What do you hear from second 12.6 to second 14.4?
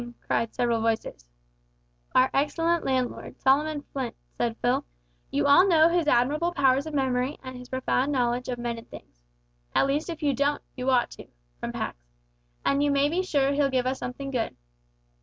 and you may be sure he'll give us something